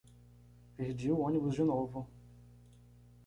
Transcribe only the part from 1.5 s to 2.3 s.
de novo.